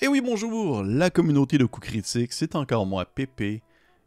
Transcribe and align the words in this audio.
Et 0.00 0.06
oui, 0.06 0.20
bonjour, 0.20 0.84
la 0.84 1.10
communauté 1.10 1.58
de 1.58 1.64
coups 1.64 1.88
critiques, 1.88 2.32
c'est 2.32 2.54
encore 2.54 2.86
moi, 2.86 3.04
Pépé. 3.04 3.62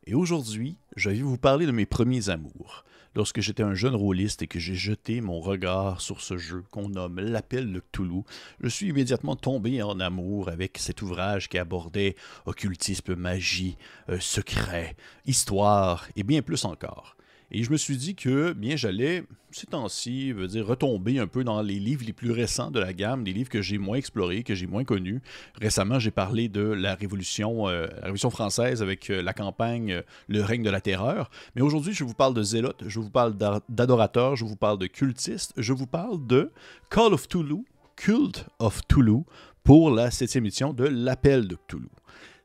Et 0.07 0.13
aujourd'hui, 0.13 0.77
je 0.95 1.09
vais 1.09 1.21
vous 1.21 1.37
parler 1.37 1.65
de 1.65 1.73
mes 1.73 1.85
premiers 1.85 2.29
amours. 2.29 2.85
Lorsque 3.13 3.41
j'étais 3.41 3.61
un 3.61 3.73
jeune 3.73 3.95
rôliste 3.95 4.41
et 4.41 4.47
que 4.47 4.57
j'ai 4.57 4.75
jeté 4.75 5.19
mon 5.19 5.41
regard 5.41 5.99
sur 5.99 6.21
ce 6.21 6.37
jeu 6.37 6.63
qu'on 6.71 6.87
nomme 6.87 7.19
L'Appel 7.19 7.73
de 7.73 7.81
Cthulhu, 7.81 8.23
je 8.61 8.69
suis 8.69 8.87
immédiatement 8.87 9.35
tombé 9.35 9.83
en 9.83 9.99
amour 9.99 10.47
avec 10.47 10.77
cet 10.77 11.01
ouvrage 11.01 11.49
qui 11.49 11.57
abordait 11.57 12.15
occultisme, 12.45 13.15
magie, 13.15 13.75
euh, 14.07 14.17
secret, 14.21 14.95
histoire 15.25 16.07
et 16.15 16.23
bien 16.23 16.41
plus 16.41 16.63
encore. 16.63 17.17
Et 17.53 17.63
je 17.63 17.71
me 17.71 17.77
suis 17.77 17.97
dit 17.97 18.15
que 18.15 18.53
bien 18.53 18.77
j'allais, 18.77 19.25
ces 19.51 19.67
temps-ci, 19.67 20.33
retomber 20.33 21.19
un 21.19 21.27
peu 21.27 21.43
dans 21.43 21.61
les 21.61 21.79
livres 21.79 22.05
les 22.05 22.13
plus 22.13 22.31
récents 22.31 22.71
de 22.71 22.79
la 22.79 22.93
gamme, 22.93 23.25
des 23.25 23.33
livres 23.33 23.49
que 23.49 23.61
j'ai 23.61 23.77
moins 23.77 23.97
explorés, 23.97 24.43
que 24.43 24.55
j'ai 24.55 24.67
moins 24.67 24.85
connus. 24.85 25.21
Récemment, 25.59 25.99
j'ai 25.99 26.11
parlé 26.11 26.47
de 26.47 26.61
la 26.61 26.95
Révolution, 26.95 27.67
euh, 27.67 27.87
la 27.87 28.03
Révolution 28.03 28.29
française 28.29 28.81
avec 28.81 29.09
euh, 29.09 29.21
la 29.21 29.33
campagne 29.33 29.91
euh, 29.91 30.01
Le 30.29 30.41
règne 30.41 30.63
de 30.63 30.69
la 30.69 30.79
terreur. 30.79 31.29
Mais 31.55 31.61
aujourd'hui, 31.61 31.93
je 31.93 32.05
vous 32.05 32.13
parle 32.13 32.33
de 32.33 32.41
zélotes, 32.41 32.83
je 32.87 33.01
vous 33.01 33.09
parle 33.09 33.35
d'adorateurs, 33.67 34.37
je 34.37 34.45
vous 34.45 34.55
parle 34.55 34.77
de 34.77 34.87
cultistes, 34.87 35.51
je 35.57 35.73
vous 35.73 35.87
parle 35.87 36.25
de 36.25 36.51
Call 36.89 37.13
of 37.13 37.27
Toulouse, 37.27 37.65
Cult 37.97 38.45
of 38.59 38.81
Toulouse, 38.87 39.25
pour 39.65 39.91
la 39.91 40.09
septième 40.09 40.45
édition 40.45 40.71
de 40.71 40.85
l'Appel 40.85 41.49
de 41.49 41.55
Cthulhu. 41.55 41.89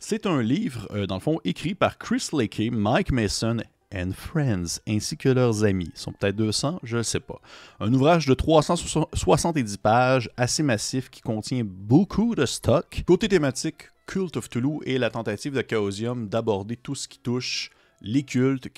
C'est 0.01 0.27
un 0.27 0.43
livre, 0.43 1.07
dans 1.07 1.15
le 1.15 1.21
fond, 1.21 1.41
écrit 1.45 1.75
par 1.75 1.97
Chris 1.97 2.29
Lakey, 2.33 2.69
Mike 2.71 3.13
Mason 3.13 3.59
and 3.97 4.13
Friends, 4.13 4.81
ainsi 4.87 5.17
que 5.17 5.29
leurs 5.29 5.65
amis. 5.65 5.91
Ils 5.95 5.99
sont 5.99 6.13
peut-être 6.13 6.37
200, 6.37 6.81
je 6.83 6.99
ne 6.99 7.03
sais 7.03 7.21
pas. 7.21 7.41
Un 7.81 7.93
ouvrage 7.93 8.27
de 8.27 8.35
370 8.35 9.79
pages, 9.79 10.31
assez 10.37 10.63
massif, 10.63 11.11
qui 11.11 11.23
contient 11.23 11.63
beaucoup 11.65 12.35
de 12.35 12.47
stock. 12.47 13.03
Côté 13.07 13.29
thématique, 13.29 13.91
Cult 14.07 14.37
of 14.37 14.49
Toulouse 14.49 14.83
et 14.85 14.99
la 14.99 15.11
tentative 15.11 15.55
de 15.55 15.65
Chaosium 15.69 16.29
d'aborder 16.29 16.77
tout 16.77 16.95
ce 16.95 17.09
qui 17.09 17.19
touche 17.19 17.71
les 18.03 18.23
cultes 18.23 18.69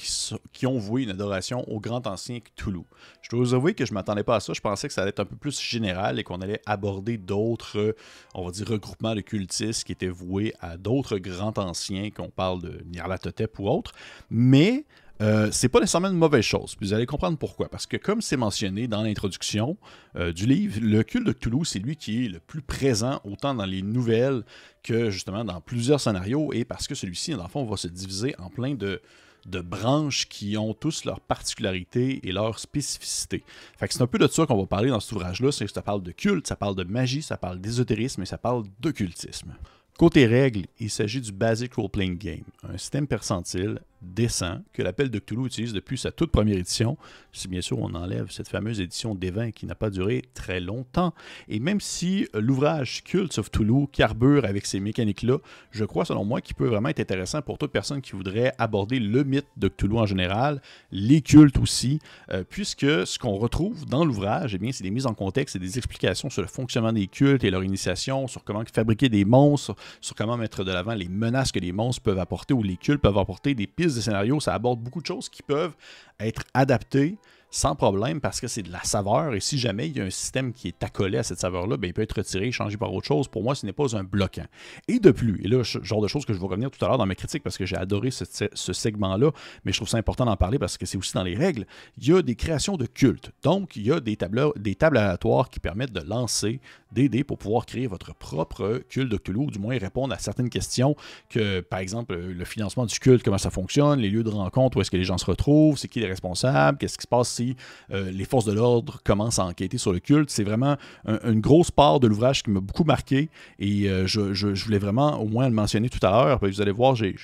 qui, 0.53 0.67
ont 0.67 0.79
voué 0.79 1.03
une 1.03 1.11
adoration 1.11 1.69
au 1.69 1.81
grand 1.81 2.07
ancien 2.07 2.39
Cthulhu. 2.41 2.83
Je 3.21 3.31
dois 3.31 3.41
vous 3.41 3.55
avouer 3.55 3.75
que 3.75 3.85
je 3.85 3.93
ne 3.93 3.95
m'attendais 3.95 4.23
pas 4.23 4.37
à 4.37 4.41
ça. 4.41 4.53
Je 4.53 4.61
pensais 4.61 4.89
que 4.89 4.95
ça 4.95 5.03
allait 5.03 5.11
être 5.11 5.21
un 5.21 5.25
peu 5.25 5.37
plus 5.37 5.61
général 5.61 6.19
et 6.19 6.25
qu'on 6.25 6.41
allait 6.41 6.63
aborder 6.67 7.19
d'autres, 7.19 7.97
on 8.35 8.45
va 8.45 8.51
dire, 8.51 8.69
regroupements 8.69 9.15
de 9.15 9.21
cultistes 9.21 9.85
qui 9.85 9.93
étaient 9.93 10.09
voués 10.09 10.55
à 10.61 10.77
d'autres 10.77 11.19
grands 11.19 11.53
anciens, 11.57 12.11
qu'on 12.11 12.31
parle 12.31 12.63
de 12.63 12.81
Nyarlathotep 12.93 13.59
ou 13.59 13.69
autres. 13.69 13.93
Mais 14.31 14.85
euh, 15.21 15.49
c'est 15.51 15.69
pas 15.69 15.81
nécessairement 15.81 16.09
une 16.09 16.17
mauvaise 16.17 16.45
chose. 16.45 16.77
vous 16.81 16.93
allez 16.93 17.07
comprendre 17.07 17.39
pourquoi. 17.39 17.69
Parce 17.69 17.87
que 17.87 17.97
comme 17.97 18.21
c'est 18.21 18.37
mentionné 18.37 18.87
dans 18.87 19.03
l'introduction 19.03 19.77
euh, 20.17 20.33
du 20.33 20.47
livre, 20.47 20.81
le 20.81 21.03
culte 21.03 21.27
de 21.27 21.33
Cthulhu, 21.33 21.65
c'est 21.65 21.81
lui 21.81 21.97
qui 21.97 22.27
est 22.27 22.29
le 22.29 22.39
plus 22.39 22.63
présent 22.63 23.21
autant 23.25 23.55
dans 23.55 23.65
les 23.65 23.83
nouvelles 23.83 24.45
que 24.83 25.11
justement 25.11 25.45
dans 25.45 25.61
plusieurs 25.61 26.01
scénarios. 26.01 26.53
Et 26.53 26.65
parce 26.65 26.87
que 26.87 26.95
celui-ci, 26.95 27.33
dans 27.33 27.43
le 27.43 27.49
fond, 27.49 27.65
va 27.65 27.77
se 27.77 27.89
diviser 27.89 28.35
en 28.39 28.49
plein 28.49 28.75
de, 28.75 29.01
branches 29.47 30.29
qui 30.29 30.59
ont 30.59 30.75
tous 30.75 31.05
leurs 31.05 31.21
particularités 31.21 32.21
et 32.23 32.33
leurs 32.33 32.59
spécificités. 32.59 33.43
Fait 33.79 33.89
que 33.89 33.95
c'est 33.95 34.03
un 34.03 34.07
peu 34.07 34.19
de 34.19 34.27
ça 34.27 34.45
qu'on 34.45 34.59
va 34.59 34.67
parler 34.67 34.91
dans 34.91 35.01
cet 35.01 35.13
ouvrage-là. 35.13 35.51
C'est 35.53 35.65
que 35.65 35.73
ça 35.73 35.83
parle 35.83 36.03
de 36.03 36.13
culte, 36.13 36.47
ça 36.47 36.55
parle 36.55 36.77
de 36.77 36.85
magie, 36.85 37.23
ça 37.23 37.39
parle 37.39 37.59
d'ésotérisme 37.59 38.23
et 38.23 38.27
ça 38.27 38.37
parle 38.37 38.65
d'occultisme. 38.79 39.55
Côté 39.99 40.27
règles, 40.27 40.67
il 40.79 40.91
s'agit 40.91 41.21
du 41.21 41.33
Basic 41.33 41.75
Role 41.75 41.89
Playing 41.89 42.19
Game, 42.19 42.45
un 42.63 42.79
système 42.79 43.09
percentile 43.09 43.81
décent 44.03 44.59
que 44.73 44.83
l'appel 44.83 45.11
de 45.11 45.19
Cthulhu 45.19 45.47
utilise 45.47 45.73
depuis 45.73 45.99
sa 45.99 46.13
toute 46.13 46.31
première 46.31 46.57
édition, 46.57 46.97
si 47.33 47.49
bien 47.49 47.61
sûr 47.61 47.79
on 47.79 47.95
enlève 47.95 48.31
cette 48.31 48.49
fameuse 48.49 48.81
édition 48.81 49.15
d'Evin 49.15 49.51
qui 49.51 49.67
n'a 49.67 49.75
pas 49.75 49.91
duré 49.91 50.23
très 50.35 50.61
longtemps. 50.61 51.13
Et 51.49 51.61
même 51.61 51.81
si 51.81 52.29
euh, 52.35 52.41
l'ouvrage 52.41 53.05
Cults 53.05 53.39
of 53.39 53.51
Cthulhu 53.51 53.87
carbure 53.93 54.45
avec 54.45 54.67
ces 54.67 54.81
mécaniques-là, 54.81 55.39
je 55.71 55.85
crois 55.85 56.05
selon 56.05 56.25
moi 56.25 56.41
qu'il 56.41 56.55
peut 56.55 56.69
vraiment 56.69 56.89
être 56.89 57.01
intéressant 57.01 57.43
pour 57.43 57.59
toute 57.59 57.73
personne 57.73 58.01
qui 58.01 58.13
voudrait 58.13 58.53
aborder 58.59 58.99
le 59.01 59.25
mythe 59.25 59.47
de 59.57 59.69
Cthulhu 59.69 59.99
en 59.99 60.07
général, 60.07 60.61
les 60.91 61.21
cultes 61.21 61.59
aussi, 61.59 61.99
euh, 62.31 62.45
puisque 62.49 63.07
ce 63.07 63.19
qu'on 63.19 63.37
retrouve 63.37 63.87
dans 63.87 64.05
l'ouvrage, 64.05 64.55
eh 64.55 64.59
bien, 64.59 64.73
c'est 64.73 64.85
des 64.85 64.91
mises 64.91 65.07
en 65.07 65.15
contexte 65.15 65.57
et 65.57 65.59
des 65.59 65.79
explications 65.79 66.31
sur 66.31 66.43
le 66.43 66.49
fonctionnement 66.49 66.93
des 66.93 67.07
cultes 67.07 67.45
et 67.45 67.51
leur 67.51 67.65
initiation, 67.65 68.27
sur 68.27 68.45
comment 68.45 68.63
fabriquer 68.73 69.09
des 69.09 69.25
monstres, 69.25 69.75
sur 70.01 70.15
comment 70.15 70.37
mettre 70.37 70.65
de 70.65 70.73
l'avant 70.73 70.95
les 70.95 71.09
menaces 71.09 71.53
que 71.53 71.59
les 71.59 71.73
monstres 71.73 72.03
peuvent 72.03 72.19
apporter 72.19 72.55
ou 72.55 72.63
les 72.63 72.77
cultes 72.77 73.01
peuvent 73.01 73.19
apporter, 73.19 73.55
des 73.55 73.67
pistes 73.67 73.88
de 73.97 74.01
scénario, 74.01 74.41
ça 74.41 74.55
aborde 74.55 74.81
beaucoup 74.81 75.01
de 75.01 75.07
choses 75.07 75.29
qui 75.29 75.43
peuvent 75.43 75.75
être 76.19 76.43
adaptées 76.55 77.19
sans 77.51 77.75
problème 77.75 78.21
parce 78.21 78.41
que 78.41 78.47
c'est 78.47 78.63
de 78.63 78.71
la 78.71 78.83
saveur 78.83 79.35
et 79.35 79.41
si 79.41 79.59
jamais 79.59 79.89
il 79.89 79.97
y 79.97 80.01
a 80.01 80.05
un 80.05 80.11
système 80.11 80.53
qui 80.53 80.69
est 80.69 80.83
accolé 80.83 81.19
à 81.19 81.23
cette 81.23 81.39
saveur-là, 81.39 81.77
ben, 81.77 81.89
il 81.89 81.95
peut 81.95 82.03
être 82.03 82.17
retiré, 82.17 82.53
changé 82.53 82.77
par 82.77 82.93
autre 82.93 83.07
chose. 83.07 83.29
Pour 83.29 83.43
moi, 83.43 83.55
ce 83.55 83.65
n'est 83.65 83.73
pas 83.73 83.97
un 83.97 84.05
bloquant. 84.05 84.45
Et 84.87 84.99
de 84.99 85.11
plus, 85.11 85.41
et 85.43 85.49
là, 85.49 85.63
genre 85.63 86.03
de 86.03 86.09
choses 86.09 86.27
que 86.27 86.35
je 86.35 86.39
vais 86.39 86.47
revenir 86.47 86.71
tout 86.71 86.85
à 86.85 86.89
l'heure 86.89 86.99
dans 86.99 87.07
mes 87.07 87.15
critiques 87.15 87.43
parce 87.43 87.57
que 87.57 87.65
j'ai 87.65 87.77
adoré 87.77 88.11
ce, 88.11 88.73
segment-là, 88.73 89.31
mais 89.65 89.73
je 89.73 89.79
trouve 89.79 89.89
ça 89.89 89.97
important 89.97 90.27
d'en 90.27 90.37
parler 90.37 90.59
parce 90.59 90.77
que 90.77 90.85
c'est 90.85 90.99
aussi 90.99 91.15
dans 91.15 91.23
les 91.23 91.35
règles, 91.35 91.67
il 91.99 92.09
y 92.09 92.13
a 92.13 92.23
des 92.23 92.35
créations 92.35 92.77
de 92.77 92.87
cultes. 92.87 93.33
Donc, 93.43 93.77
il 93.77 93.87
y 93.87 93.93
a 93.93 94.01
des, 94.01 94.19
des 94.57 94.75
tables 94.75 94.99
aléatoires 94.99 95.49
qui 95.49 95.61
permettent 95.61 95.93
de 95.93 96.07
lancer 96.07 96.61
dés 96.93 97.25
pour 97.25 97.39
pouvoir 97.39 97.67
créer 97.67 97.87
votre 97.87 98.15
propre 98.15 98.83
culte 98.89 99.11
de 99.11 99.17
Cthulhu, 99.17 99.39
ou 99.39 99.51
du 99.51 99.59
moins 99.59 99.79
répondre 99.79 100.15
à 100.15 100.19
certaines 100.19 100.51
questions 100.51 100.97
que, 101.29 101.61
par 101.61 101.81
exemple, 101.81 102.15
le 102.15 102.45
financement 102.45 102.87
du 102.87 102.99
culte, 102.99 103.23
comment 103.23 103.39
ça 103.39 103.51
fonctionne, 103.51 104.01
les 104.01 104.11
lieux 104.11 104.25
de 104.25 104.31
rencontre, 104.31 104.77
où 104.79 104.81
est-ce 104.81 104.91
que 104.91 104.97
les 104.97 105.05
gens 105.05 105.19
se 105.19 105.27
retrouvent, 105.27 105.77
c'est 105.77 105.89
qui 105.89 106.01
les 106.01 106.07
responsables, 106.07 106.79
qu'est-ce 106.79 106.99
qui 106.99 107.03
se 107.03 107.09
passe 107.09 107.29
si 107.31 107.57
euh, 107.91 108.11
les 108.11 108.25
forces 108.25 108.45
de 108.45 108.53
l'ordre 108.53 109.01
commencent 109.05 109.39
à 109.39 109.45
enquêter 109.45 109.79
sur 109.79 109.93
le 109.93 110.01
culte. 110.01 110.31
C'est 110.31 110.45
vraiment 110.45 110.77
une 111.07 111.41
grosse 111.41 111.71
part 111.71 112.01
de 112.01 112.07
l'ouvrage 112.07 112.43
qui 112.43 112.51
m'a 112.51 112.61
beaucoup 112.61 112.85
marqué 112.85 113.29
et 113.59 113.89
euh, 113.89 114.07
je, 114.07 114.65
voulais 114.65 114.79
vraiment 114.79 115.21
au 115.21 115.27
moins 115.27 115.49
le 115.49 115.55
mentionner 115.55 115.89
tout 115.89 116.05
à 116.07 116.11
l'heure. 116.11 116.39
Vous 116.41 116.61
allez 116.61 116.73
voir, 116.73 116.95
j'ai 116.95 117.15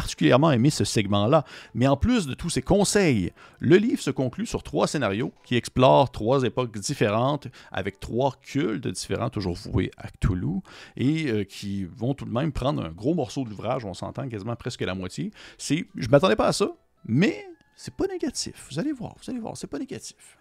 particulièrement 0.00 0.50
aimé 0.50 0.70
ce 0.70 0.84
segment-là. 0.84 1.44
Mais 1.74 1.86
en 1.86 1.98
plus 1.98 2.26
de 2.26 2.32
tous 2.32 2.48
ces 2.48 2.62
conseils, 2.62 3.32
le 3.58 3.76
livre 3.76 4.00
se 4.00 4.10
conclut 4.10 4.46
sur 4.46 4.62
trois 4.62 4.86
scénarios 4.86 5.30
qui 5.44 5.56
explorent 5.56 6.10
trois 6.10 6.44
époques 6.44 6.78
différentes 6.78 7.48
avec 7.70 8.00
trois 8.00 8.34
cultes 8.40 8.88
différents, 8.88 9.28
toujours 9.28 9.56
voués 9.56 9.90
à 9.98 10.08
Cthulhu, 10.08 10.60
et 10.96 11.30
euh, 11.30 11.44
qui 11.44 11.84
vont 11.84 12.14
tout 12.14 12.24
de 12.24 12.30
même 12.30 12.50
prendre 12.50 12.82
un 12.82 12.92
gros 12.92 13.14
morceau 13.14 13.44
de 13.44 13.50
l'ouvrage, 13.50 13.84
on 13.84 13.92
s'entend 13.92 14.26
quasiment 14.26 14.56
presque 14.56 14.80
la 14.80 14.94
moitié. 14.94 15.32
C'est, 15.58 15.84
je 15.94 16.08
m'attendais 16.08 16.36
pas 16.36 16.46
à 16.46 16.54
ça, 16.54 16.70
mais 17.04 17.46
c'est 17.76 17.94
pas 17.94 18.06
négatif. 18.06 18.68
Vous 18.70 18.78
allez 18.78 18.92
voir, 18.92 19.16
vous 19.22 19.30
allez 19.30 19.40
voir, 19.40 19.54
c'est 19.54 19.66
pas 19.66 19.78
négatif. 19.78 20.38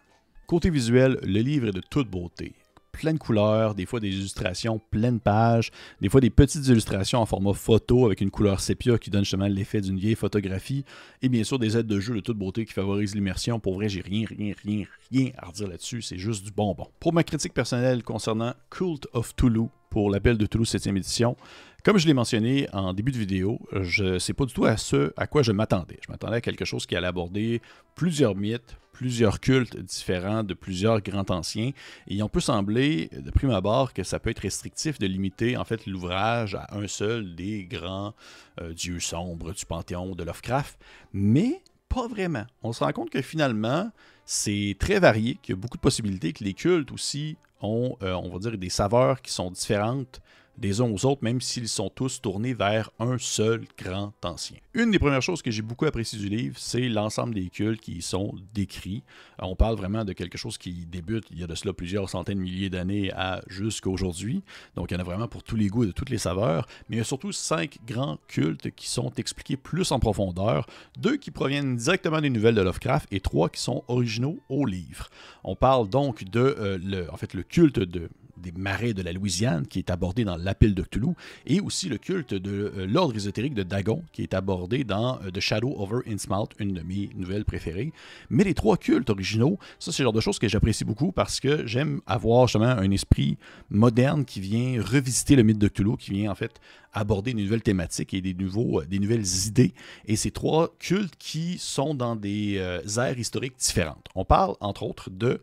Côté 0.48 0.70
visuel, 0.70 1.20
le 1.22 1.42
livre 1.42 1.68
est 1.68 1.74
de 1.74 1.82
toute 1.82 2.10
beauté. 2.10 2.56
Plein 3.00 3.14
de 3.14 3.18
couleurs, 3.18 3.76
des 3.76 3.86
fois 3.86 4.02
des 4.02 4.10
illustrations 4.10 4.82
pleines 4.92 5.22
pages, 5.22 5.72
des 6.02 6.10
fois 6.10 6.20
des 6.20 6.30
petites 6.30 6.68
illustrations 6.68 7.22
en 7.22 7.26
format 7.26 7.54
photo 7.54 8.06
avec 8.06 8.20
une 8.20 8.30
couleur 8.30 8.60
sépia 8.60 8.98
qui 8.98 9.10
donne 9.10 9.24
justement 9.24 9.48
l'effet 9.48 9.80
d'une 9.80 9.98
vieille 9.98 10.16
photographie, 10.16 10.84
et 11.22 11.30
bien 11.30 11.46
sûr 11.46 11.60
des 11.60 11.78
aides 11.78 11.88
de 11.88 12.02
jeu 12.02 12.16
de 12.16 12.20
toute 12.20 12.38
beauté 12.38 12.66
qui 12.66 12.74
favorisent 12.74 13.16
l'immersion. 13.16 13.58
Pour 13.58 13.76
vrai, 13.76 13.88
j'ai 13.88 14.02
rien, 14.02 14.26
rien, 14.28 14.54
rien, 14.66 14.84
rien 15.12 15.30
à 15.38 15.48
redire 15.48 15.70
là-dessus, 15.70 16.02
c'est 16.02 16.18
juste 16.18 16.44
du 16.44 16.52
bonbon. 16.52 16.88
Pour 17.00 17.14
ma 17.14 17.24
critique 17.24 17.54
personnelle 17.54 18.04
concernant 18.04 18.54
Cult 18.70 19.08
of 19.14 19.34
Toulouse 19.34 19.70
pour 19.90 20.10
l'appel 20.10 20.38
de 20.38 20.46
Toulouse 20.46 20.70
7e 20.70 20.98
édition, 20.98 21.36
comme 21.84 21.98
je 21.98 22.08
l'ai 22.08 22.14
mentionné 22.14 22.68
en 22.74 22.94
début 22.94 23.14
de 23.14 23.18
vidéo, 23.18 23.60
je 23.72 24.04
ne 24.04 24.20
sais 24.20 24.34
pas 24.34 24.46
du 24.46 24.54
tout 24.54 24.66
à 24.66 24.76
ce 24.76 25.14
à 25.16 25.28
quoi 25.28 25.44
je 25.44 25.54
m'attendais. 25.54 25.98
Je 26.06 26.12
m'attendais 26.12 26.36
à 26.38 26.42
quelque 26.42 26.66
chose 26.66 26.86
qui 26.86 26.96
allait 26.96 27.08
aborder 27.08 27.62
plusieurs 27.96 28.36
mythes, 28.36 28.76
plusieurs 28.92 29.40
cultes 29.40 29.78
différents 29.78 30.44
de 30.44 30.54
plusieurs 30.54 31.00
grands 31.00 31.26
anciens. 31.30 31.72
Et 32.08 32.22
on 32.22 32.28
peut 32.28 32.42
sembler, 32.42 33.10
de 33.14 33.32
prime 33.32 33.52
abord, 33.52 33.94
que 33.94 34.04
ça 34.04 34.20
peut 34.20 34.30
être 34.30 34.40
restrictif 34.40 35.00
de 35.00 35.08
limiter 35.08 35.56
en 35.56 35.64
fait 35.64 35.86
l'ouvrage 35.86 36.56
à 36.56 36.68
un 36.76 36.88
seul 36.88 37.34
des 37.34 37.64
grands 37.64 38.14
euh, 38.60 38.74
dieux 38.74 39.00
sombres 39.00 39.54
du 39.54 39.66
panthéon 39.66 40.16
de 40.16 40.24
Lovecraft. 40.26 40.78
Mais 41.14 41.62
pas 41.90 42.08
vraiment. 42.08 42.46
On 42.64 42.72
se 42.72 42.84
rend 42.84 42.92
compte 42.92 43.10
que 43.10 43.22
finalement, 43.22 43.92
c'est 44.26 44.76
très 44.80 45.00
varié, 45.00 45.38
qu'il 45.42 45.56
y 45.56 45.58
a 45.58 45.60
beaucoup 45.60 45.78
de 45.78 45.82
possibilités, 45.82 46.34
que 46.34 46.44
les 46.44 46.54
cultes 46.54 46.92
aussi 46.92 47.38
ont, 47.62 47.98
euh, 48.04 48.14
on 48.14 48.30
va 48.30 48.40
dire, 48.40 48.58
des 48.58 48.70
saveurs 48.70 49.22
qui 49.22 49.32
sont 49.32 49.52
différentes 49.52 50.22
des 50.60 50.82
uns 50.82 50.90
aux 50.92 51.06
autres, 51.06 51.24
même 51.24 51.42
s'ils 51.42 51.68
sont 51.68 51.90
tous 51.90 52.22
tournés 52.22 52.54
vers 52.54 52.92
un 53.00 53.18
seul 53.18 53.66
grand 53.78 54.14
ancien. 54.24 54.58
Une 54.74 54.92
des 54.92 55.00
premières 55.00 55.22
choses 55.22 55.42
que 55.42 55.52
j'ai 55.52 55.62
beaucoup 55.62 55.86
apprécié 55.86 56.20
du 56.20 56.30
livre, 56.30 56.56
c'est 56.58 56.88
l'ensemble 56.90 57.34
des 57.34 57.50
cultes 57.50 57.82
qui 57.82 57.94
y 57.94 58.02
sont 58.02 58.36
décrits. 58.54 59.04
On 59.40 59.56
parle 59.56 59.76
vraiment 59.76 60.06
de 60.06 60.14
quelque 60.14 60.38
chose 60.38 60.58
qui 60.58 60.86
débute 60.86 61.26
il 61.32 61.40
y 61.40 61.44
a 61.44 61.48
de 61.48 61.56
cela 61.56 61.74
plusieurs 61.74 62.10
centaines 62.10 62.38
de 62.38 62.44
milliers 62.44 62.70
d'années 62.70 63.12
à 63.14 63.42
jusqu'à 63.48 63.90
aujourd'hui. 63.90 64.44
Donc 64.76 64.92
il 64.92 64.94
y 64.94 64.98
en 64.98 65.00
a 65.00 65.04
vraiment 65.04 65.28
pour 65.28 65.44
tous 65.44 65.56
les 65.56 65.68
goûts 65.68 65.84
et 65.84 65.88
de 65.88 65.92
toutes 65.92 66.10
les 66.10 66.18
saveurs. 66.18 66.68
Mais 66.88 66.98
il 66.98 67.00
y 67.00 67.02
a 67.02 67.06
surtout 67.06 67.32
cinq 67.32 67.78
grands 67.88 68.18
cultes 68.28 68.72
qui 68.76 68.88
sont 68.88 69.12
expliqués 69.18 69.58
plus 69.58 69.92
en 69.92 70.00
profondeur. 70.00 70.66
Deux 70.98 71.18
qui 71.18 71.32
proviennent 71.32 71.76
directement 71.78 72.22
des 72.22 72.30
nouvelles 72.30 72.56
de 72.56 72.62
Lovecraft 72.62 73.08
et 73.12 73.20
trois 73.20 73.50
qui 73.50 73.62
sont 73.62 73.84
originaux 73.88 74.40
au 74.50 74.66
livre. 74.66 75.10
On 75.44 75.56
parle 75.56 75.90
donc 75.90 76.24
de 76.26 76.40
euh, 76.40 76.78
le, 76.84 77.12
en 77.12 77.18
fait, 77.18 77.34
le 77.34 77.44
culte 77.44 77.80
de 77.80 78.10
des 78.42 78.52
marais 78.52 78.94
de 78.94 79.02
la 79.02 79.12
Louisiane, 79.12 79.68
qui 79.68 79.80
est 79.80 79.90
abordé 79.90 80.24
dans 80.24 80.38
l'Appel 80.38 80.74
de 80.74 80.84
Cthulhu, 80.84 81.14
et 81.46 81.60
aussi 81.60 81.90
le 81.90 81.98
culte 81.98 82.34
de 82.34 82.74
euh, 82.76 82.86
l'ordre 82.86 83.16
ésotérique 83.16 83.54
de 83.54 83.64
Dagon, 83.64 84.04
qui 84.12 84.24
est 84.24 84.34
abordé 84.34 84.84
dans 84.84 85.20
euh, 85.22 85.32
The 85.32 85.40
Shadow 85.40 85.76
Over 85.78 86.02
Innsmouth, 86.08 86.52
une 86.60 86.74
de 86.74 86.82
mes 86.82 87.10
nouvelles 87.16 87.46
préférées. 87.46 87.92
Mais 88.30 88.44
les 88.44 88.54
trois 88.54 88.78
cultes 88.78 89.10
originaux, 89.10 89.60
ça 89.80 89.92
c'est 89.92 90.04
le 90.04 90.08
genre 90.08 90.14
de 90.14 90.22
choses 90.22 90.40
que 90.40 90.48
j'apprécie 90.48 90.86
beaucoup 90.86 91.12
parce 91.12 91.40
que 91.40 91.66
j'aime 91.66 92.02
avoir 92.08 92.48
justement 92.48 92.66
un 92.66 92.92
esprit 92.92 93.38
moderne 93.70 94.26
qui 94.26 94.40
vient 94.40 94.82
revisiter 94.82 95.36
le 95.36 95.44
mythe 95.44 95.60
de 95.60 95.68
Cthulhu, 95.68 95.98
qui 95.98 96.12
vient 96.12 96.32
en 96.32 96.36
fait 96.36 96.60
aborder 96.94 97.34
de 97.34 97.40
nouvelles 97.40 97.62
thématiques 97.62 98.14
et 98.14 98.22
des, 98.22 98.34
nouveaux, 98.34 98.82
euh, 98.82 98.86
des 98.86 99.00
nouvelles 99.00 99.26
idées. 99.46 99.74
Et 100.06 100.16
ces 100.16 100.32
trois 100.32 100.74
cultes 100.80 101.16
qui 101.18 101.58
sont 101.60 101.94
dans 101.94 102.16
des 102.16 102.56
aires 102.98 103.20
historiques 103.20 103.58
différentes. 103.58 104.08
On 104.16 104.26
parle 104.26 104.56
entre 104.60 104.84
autres 104.84 105.10
de 105.10 105.40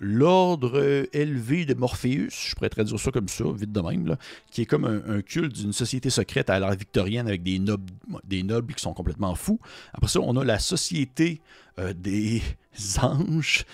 l'ordre 0.00 1.06
élevé 1.12 1.64
de 1.64 1.74
Morpheus, 1.74 2.28
je 2.30 2.54
pourrais 2.54 2.68
traduire 2.68 2.98
ça 2.98 3.10
comme 3.10 3.28
ça, 3.28 3.44
vite 3.54 3.72
de 3.72 3.80
même, 3.80 4.16
qui 4.50 4.62
est 4.62 4.66
comme 4.66 4.84
un, 4.84 5.22
culte 5.22 5.54
d'une 5.54 5.72
société 5.72 6.10
secrète 6.10 6.50
à 6.50 6.58
l'ère 6.58 6.74
victorienne 6.74 7.26
avec 7.26 7.42
des 7.42 7.58
nobles, 7.58 7.92
des 8.24 8.42
nobles 8.42 8.74
qui 8.74 8.82
sont 8.82 8.92
complètement 8.92 9.34
fous. 9.34 9.60
Après 9.92 10.08
ça, 10.08 10.20
on 10.20 10.36
a 10.36 10.44
la 10.44 10.58
société 10.58 11.40
euh, 11.80 11.92
des 11.92 12.40
anges 13.02 13.64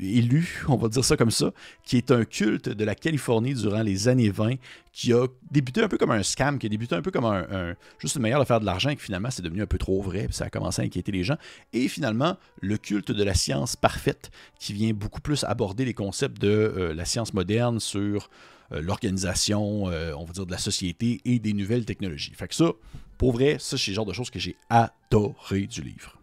élus, 0.00 0.64
on 0.68 0.76
va 0.76 0.88
dire 0.88 1.04
ça 1.04 1.16
comme 1.16 1.30
ça, 1.30 1.52
qui 1.84 1.98
est 1.98 2.10
un 2.10 2.24
culte 2.24 2.70
de 2.70 2.84
la 2.84 2.94
Californie 2.94 3.52
durant 3.52 3.82
les 3.82 4.08
années 4.08 4.30
20, 4.30 4.54
qui 4.92 5.12
a 5.12 5.26
débuté 5.50 5.82
un 5.82 5.88
peu 5.88 5.98
comme 5.98 6.10
un 6.10 6.22
scam, 6.22 6.58
qui 6.58 6.66
a 6.66 6.68
débuté 6.70 6.94
un 6.94 7.02
peu 7.02 7.10
comme 7.10 7.26
un, 7.26 7.74
juste 7.98 8.16
une 8.16 8.22
manière 8.22 8.38
de 8.38 8.44
faire 8.44 8.60
de 8.60 8.64
l'argent, 8.64 8.90
et 8.90 8.96
finalement 8.96 9.30
c'est 9.30 9.42
devenu 9.42 9.60
un 9.62 9.66
peu 9.66 9.76
trop 9.76 10.00
vrai, 10.00 10.24
puis 10.24 10.34
ça 10.34 10.46
a 10.46 10.50
commencé 10.50 10.80
à 10.80 10.84
inquiéter 10.86 11.12
les 11.12 11.22
gens. 11.22 11.36
Et 11.74 11.88
finalement, 11.88 12.38
le 12.62 12.78
culte 12.78 13.12
de 13.12 13.24
la 13.24 13.34
science 13.34 13.76
parfaite, 13.76 14.30
qui 14.58 14.72
vient 14.72 14.94
beaucoup 14.94 15.20
plus 15.20 15.44
aborder 15.44 15.84
les 15.84 15.94
concepts 15.94 16.40
de 16.40 16.48
euh, 16.48 16.94
la 16.94 17.04
science 17.04 17.34
moderne 17.34 17.78
sur 17.78 18.30
euh, 18.72 18.80
l'organisation, 18.80 19.84
on 19.84 20.24
va 20.24 20.32
dire, 20.32 20.46
de 20.46 20.50
la 20.50 20.58
société 20.58 21.20
et 21.26 21.38
des 21.38 21.52
nouvelles 21.52 21.84
technologies. 21.84 22.32
Fait 22.34 22.48
que 22.48 22.54
ça, 22.54 22.72
pour 23.18 23.32
vrai, 23.32 23.56
ça 23.58 23.76
c'est 23.76 23.90
le 23.90 23.96
genre 23.96 24.06
de 24.06 24.14
choses 24.14 24.30
que 24.30 24.38
j'ai 24.38 24.56
adoré 24.70 25.66
du 25.66 25.82
livre. 25.82 26.18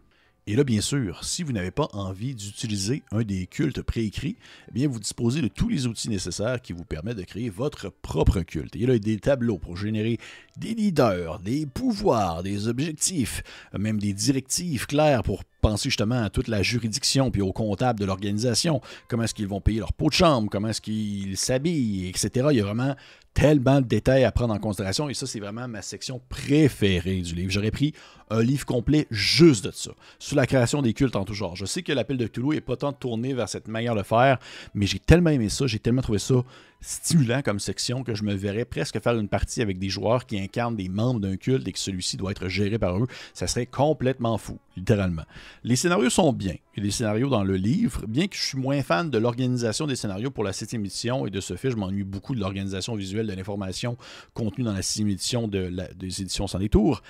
Et 0.51 0.55
là, 0.57 0.65
bien 0.65 0.81
sûr, 0.81 1.23
si 1.23 1.43
vous 1.43 1.53
n'avez 1.53 1.71
pas 1.71 1.87
envie 1.93 2.35
d'utiliser 2.35 3.03
un 3.13 3.21
des 3.23 3.47
cultes 3.47 3.81
préécrits, 3.81 4.35
eh 4.67 4.71
bien, 4.73 4.89
vous 4.89 4.99
disposez 4.99 5.41
de 5.41 5.47
tous 5.47 5.69
les 5.69 5.87
outils 5.87 6.09
nécessaires 6.09 6.61
qui 6.61 6.73
vous 6.73 6.83
permettent 6.83 7.19
de 7.19 7.23
créer 7.23 7.49
votre 7.49 7.87
propre 7.87 8.41
culte. 8.41 8.75
Il 8.75 8.81
y 8.81 8.91
a 8.91 8.99
des 8.99 9.17
tableaux 9.17 9.57
pour 9.57 9.77
générer 9.77 10.17
des 10.57 10.73
leaders, 10.73 11.39
des 11.39 11.65
pouvoirs, 11.65 12.43
des 12.43 12.67
objectifs, 12.67 13.43
même 13.79 13.97
des 13.97 14.11
directives 14.11 14.87
claires 14.87 15.23
pour 15.23 15.45
penser 15.61 15.89
justement 15.89 16.23
à 16.23 16.29
toute 16.29 16.47
la 16.47 16.63
juridiction 16.63 17.31
puis 17.31 17.41
aux 17.41 17.53
comptables 17.53 17.99
de 17.99 18.05
l'organisation, 18.05 18.81
comment 19.07 19.23
est-ce 19.23 19.35
qu'ils 19.35 19.47
vont 19.47 19.61
payer 19.61 19.79
leur 19.79 19.93
pot 19.93 20.09
de 20.09 20.13
chambre, 20.13 20.49
comment 20.51 20.69
est-ce 20.69 20.81
qu'ils 20.81 21.37
s'habillent, 21.37 22.09
etc. 22.09 22.47
Il 22.51 22.57
y 22.57 22.61
a 22.61 22.65
vraiment 22.65 22.95
tellement 23.33 23.81
de 23.81 23.85
détails 23.85 24.23
à 24.23 24.31
prendre 24.31 24.53
en 24.53 24.59
considération 24.59 25.09
et 25.09 25.13
ça, 25.13 25.25
c'est 25.25 25.39
vraiment 25.39 25.67
ma 25.67 25.81
section 25.81 26.21
préférée 26.29 27.21
du 27.21 27.35
livre. 27.35 27.51
J'aurais 27.51 27.71
pris 27.71 27.93
un 28.29 28.41
livre 28.41 28.65
complet 28.65 29.07
juste 29.09 29.65
de 29.65 29.71
ça, 29.71 29.91
sur 30.19 30.35
la 30.35 30.45
création 30.45 30.81
des 30.81 30.93
cultes 30.93 31.15
en 31.15 31.25
tout 31.25 31.33
genre. 31.33 31.55
Je 31.55 31.65
sais 31.65 31.83
que 31.83 31.91
l'appel 31.91 32.17
de 32.17 32.27
Toulouse 32.27 32.55
n'est 32.55 32.61
pas 32.61 32.77
tant 32.77 32.93
tourné 32.93 33.33
vers 33.33 33.49
cette 33.49 33.67
manière 33.67 33.95
de 33.95 34.03
faire, 34.03 34.37
mais 34.73 34.85
j'ai 34.85 34.99
tellement 34.99 35.29
aimé 35.29 35.49
ça, 35.49 35.67
j'ai 35.67 35.79
tellement 35.79 36.01
trouvé 36.01 36.19
ça 36.19 36.43
stimulant 36.81 37.41
comme 37.41 37.59
section 37.59 38.03
que 38.03 38.15
je 38.15 38.23
me 38.23 38.33
verrais 38.33 38.65
presque 38.65 39.01
faire 39.01 39.17
une 39.17 39.29
partie 39.29 39.61
avec 39.61 39.79
des 39.79 39.89
joueurs 39.89 40.25
qui 40.25 40.39
incarnent 40.39 40.75
des 40.75 40.89
membres 40.89 41.19
d'un 41.19 41.37
culte 41.37 41.67
et 41.67 41.71
que 41.71 41.79
celui-ci 41.79 42.17
doit 42.17 42.31
être 42.31 42.47
géré 42.47 42.79
par 42.79 42.97
eux. 42.97 43.07
Ça 43.33 43.47
serait 43.47 43.67
complètement 43.67 44.37
fou, 44.37 44.57
littéralement. 44.75 45.23
Les 45.63 45.75
scénarios 45.75 46.09
sont 46.09 46.33
bien. 46.33 46.55
Il 46.75 46.83
y 46.83 46.87
des 46.87 46.91
scénarios 46.91 47.29
dans 47.29 47.43
le 47.43 47.55
livre, 47.55 48.05
bien 48.07 48.27
que 48.27 48.35
je 48.35 48.43
suis 48.43 48.57
moins 48.57 48.81
fan 48.81 49.09
de 49.09 49.17
l'organisation 49.17 49.87
des 49.87 49.95
scénarios 49.95 50.31
pour 50.31 50.43
la 50.43 50.53
septième 50.53 50.81
édition 50.81 51.27
et 51.27 51.29
de 51.29 51.39
ce 51.39 51.55
fait, 51.55 51.71
je 51.71 51.75
m'ennuie 51.75 52.03
beaucoup 52.03 52.33
de 52.33 52.39
l'organisation 52.39 52.95
visuelle 52.95 53.27
de 53.27 53.33
l'information 53.33 53.97
contenue 54.33 54.63
dans 54.63 54.73
la 54.73 54.81
septième 54.81 55.09
édition 55.09 55.47
de 55.47 55.71
des 55.95 56.21
éditions 56.21 56.47
sans 56.47 56.59
détour. 56.59 57.01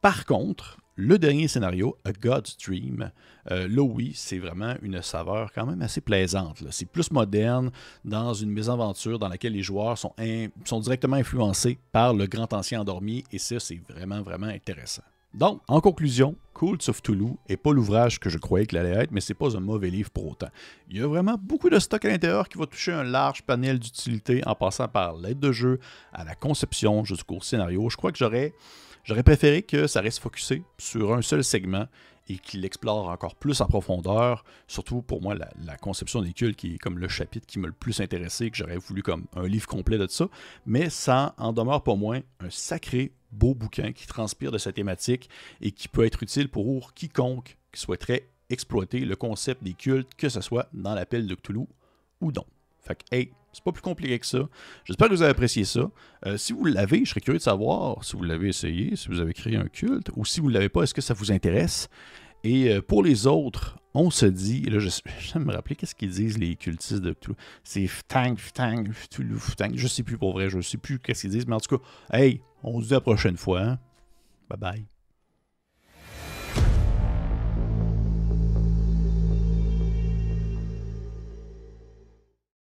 Par 0.00 0.24
contre, 0.24 0.78
le 1.00 1.16
dernier 1.16 1.46
scénario, 1.46 1.96
A 2.04 2.10
God's 2.10 2.56
Dream, 2.56 3.12
euh, 3.52 3.68
là 3.68 3.82
oui, 3.82 4.14
c'est 4.16 4.38
vraiment 4.38 4.74
une 4.82 5.00
saveur 5.00 5.52
quand 5.54 5.64
même 5.64 5.80
assez 5.80 6.00
plaisante. 6.00 6.64
C'est 6.72 6.90
plus 6.90 7.12
moderne 7.12 7.70
dans 8.04 8.34
une 8.34 8.50
mésaventure 8.50 9.20
dans 9.20 9.28
laquelle 9.28 9.52
les 9.52 9.62
joueurs 9.62 9.96
sont, 9.96 10.12
directement 10.80 11.14
influencés 11.14 11.78
par 11.92 12.14
le 12.14 12.26
grand 12.26 12.52
ancien 12.52 12.80
endormi 12.80 13.22
et 13.30 13.38
ça, 13.38 13.60
c'est 13.60 13.80
vraiment, 13.88 14.22
vraiment 14.22 14.48
intéressant. 14.48 15.04
Donc, 15.34 15.60
en 15.68 15.80
conclusion, 15.80 16.34
Cults 16.52 16.88
of 16.88 17.00
Toulouse 17.00 17.36
n'est 17.48 17.56
pas 17.56 17.72
l'ouvrage 17.72 18.18
que 18.18 18.28
je 18.28 18.38
croyais 18.38 18.66
qu'il 18.66 18.78
allait 18.78 19.04
être, 19.04 19.12
mais 19.12 19.20
c'est 19.20 19.34
pas 19.34 19.56
un 19.56 19.60
mauvais 19.60 19.90
livre 19.90 20.10
pour 20.10 20.26
autant. 20.26 20.48
Il 20.90 20.96
y 20.96 21.00
a 21.00 21.06
vraiment 21.06 21.36
beaucoup 21.40 21.70
de 21.70 21.78
stock 21.78 22.04
à 22.06 22.08
l'intérieur 22.08 22.48
qui 22.48 22.58
va 22.58 22.66
toucher 22.66 22.90
un 22.90 23.04
large 23.04 23.42
panel 23.42 23.78
d'utilité 23.78 24.42
en 24.46 24.56
passant 24.56 24.88
par 24.88 25.16
l'aide 25.16 25.38
de 25.38 25.52
jeu, 25.52 25.78
à 26.12 26.24
la 26.24 26.34
conception 26.34 27.04
jusqu'au 27.04 27.40
scénario. 27.40 27.88
Je 27.88 27.96
crois 27.96 28.10
que 28.10 28.18
j'aurais 28.18 28.52
J'aurais 29.08 29.22
préféré 29.22 29.62
que 29.62 29.86
ça 29.86 30.02
reste 30.02 30.18
focusé 30.18 30.62
sur 30.76 31.14
un 31.14 31.22
seul 31.22 31.42
segment 31.42 31.86
et 32.28 32.36
qu'il 32.36 32.62
explore 32.66 33.08
encore 33.08 33.36
plus 33.36 33.62
en 33.62 33.66
profondeur, 33.66 34.44
surtout 34.66 35.00
pour 35.00 35.22
moi 35.22 35.34
la, 35.34 35.78
conception 35.78 36.20
des 36.20 36.34
cultes 36.34 36.56
qui 36.56 36.74
est 36.74 36.78
comme 36.78 36.98
le 36.98 37.08
chapitre 37.08 37.46
qui 37.46 37.58
m'a 37.58 37.68
le 37.68 37.72
plus 37.72 38.02
intéressé, 38.02 38.50
que 38.50 38.58
j'aurais 38.58 38.76
voulu 38.76 39.02
comme 39.02 39.24
un 39.34 39.48
livre 39.48 39.66
complet 39.66 39.96
de 39.96 40.06
ça, 40.08 40.28
mais 40.66 40.90
ça 40.90 41.34
en 41.38 41.54
demeure 41.54 41.82
pas 41.82 41.94
moins 41.94 42.20
un 42.40 42.50
sacré 42.50 43.12
beau 43.32 43.54
bouquin 43.54 43.92
qui 43.92 44.06
transpire 44.06 44.52
de 44.52 44.58
sa 44.58 44.74
thématique 44.74 45.30
et 45.62 45.70
qui 45.70 45.88
peut 45.88 46.04
être 46.04 46.22
utile 46.22 46.50
pour 46.50 46.92
quiconque 46.92 47.56
qui 47.72 47.80
souhaiterait 47.80 48.28
exploiter 48.50 49.00
le 49.00 49.16
concept 49.16 49.64
des 49.64 49.72
cultes, 49.72 50.14
que 50.18 50.28
ce 50.28 50.42
soit 50.42 50.68
dans 50.74 50.94
l'appel 50.94 51.26
de 51.26 51.34
Cthulhu 51.34 51.64
ou 52.20 52.30
non. 52.30 52.44
Fait 52.80 52.94
que, 52.94 53.16
hey, 53.16 53.32
c'est 53.52 53.64
pas 53.64 53.72
plus 53.72 53.82
compliqué 53.82 54.18
que 54.18 54.26
ça. 54.26 54.48
J'espère 54.84 55.08
que 55.08 55.14
vous 55.14 55.22
avez 55.22 55.30
apprécié 55.30 55.64
ça. 55.64 55.90
Euh, 56.26 56.36
si 56.36 56.52
vous 56.52 56.64
l'avez, 56.64 57.04
je 57.04 57.10
serais 57.10 57.20
curieux 57.20 57.38
de 57.38 57.42
savoir 57.42 58.04
si 58.04 58.16
vous 58.16 58.22
l'avez 58.22 58.48
essayé, 58.48 58.96
si 58.96 59.08
vous 59.08 59.20
avez 59.20 59.34
créé 59.34 59.56
un 59.56 59.68
culte, 59.68 60.10
ou 60.16 60.24
si 60.24 60.40
vous 60.40 60.48
ne 60.48 60.54
l'avez 60.54 60.68
pas, 60.68 60.82
est-ce 60.82 60.94
que 60.94 61.00
ça 61.00 61.14
vous 61.14 61.32
intéresse? 61.32 61.88
Et 62.44 62.70
euh, 62.70 62.82
pour 62.82 63.02
les 63.02 63.26
autres, 63.26 63.78
on 63.94 64.10
se 64.10 64.26
dit, 64.26 64.62
là, 64.62 64.78
je, 64.78 64.88
je 65.20 65.38
me 65.38 65.52
rappeler 65.52 65.76
qu'est-ce 65.76 65.94
qu'ils 65.94 66.10
disent 66.10 66.38
les 66.38 66.56
cultistes 66.56 67.00
de 67.00 67.12
Cthulhu. 67.12 67.36
C'est 67.64 67.86
ftang, 67.86 68.36
ftang, 68.36 68.88
Cthulhu, 68.92 69.38
ftang. 69.38 69.72
Je 69.74 69.88
sais 69.88 70.02
plus 70.02 70.18
pour 70.18 70.32
vrai, 70.32 70.50
je 70.50 70.60
sais 70.60 70.78
plus 70.78 70.98
qu'est-ce 70.98 71.22
qu'ils 71.22 71.30
disent, 71.30 71.46
mais 71.46 71.56
en 71.56 71.60
tout 71.60 71.78
cas, 71.78 71.84
hey, 72.16 72.42
on 72.62 72.80
se 72.80 72.88
dit 72.88 72.92
à 72.94 72.96
la 72.96 73.00
prochaine 73.00 73.36
fois. 73.36 73.62
Hein? 73.62 73.78
Bye 74.48 74.58
bye. 74.58 74.97